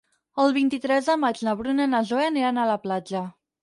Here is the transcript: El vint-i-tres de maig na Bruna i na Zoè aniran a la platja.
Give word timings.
El 0.43 0.55
vint-i-tres 0.55 1.11
de 1.13 1.17
maig 1.25 1.43
na 1.51 1.55
Bruna 1.61 1.89
i 1.91 1.95
na 1.95 2.03
Zoè 2.11 2.29
aniran 2.35 2.63
a 2.63 2.69
la 2.75 2.83
platja. 2.89 3.29